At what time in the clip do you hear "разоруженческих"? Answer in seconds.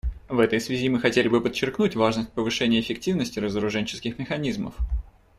3.37-4.17